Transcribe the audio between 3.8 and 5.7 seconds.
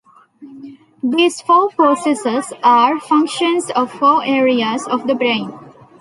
four areas of the brain.